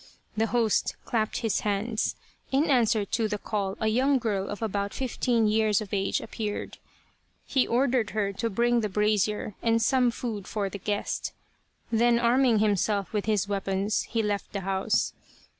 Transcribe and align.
The 0.35 0.47
host 0.47 0.95
clapped 1.05 1.41
his 1.41 1.59
hands. 1.59 2.15
In 2.51 2.71
answer 2.71 3.05
to 3.05 3.27
the 3.27 3.37
call 3.37 3.77
a 3.79 3.85
young 3.87 4.17
girl 4.17 4.49
of 4.49 4.63
about 4.63 4.95
fifteen 4.95 5.45
years 5.45 5.79
of 5.79 5.93
age 5.93 6.19
appeared. 6.21 6.79
He 7.45 7.67
ordered 7.67 8.09
her 8.09 8.33
to 8.33 8.49
bring 8.49 8.79
the 8.81 8.89
brazier 8.89 9.53
and 9.61 9.79
some 9.79 10.09
food 10.09 10.47
for 10.47 10.69
the 10.71 10.79
guest. 10.79 11.33
Then 11.91 12.17
arming 12.17 12.57
himself 12.57 13.13
with 13.13 13.25
his 13.25 13.47
weapons, 13.47 14.01
he 14.09 14.23
left 14.23 14.53
the 14.53 14.61
house. 14.61 15.13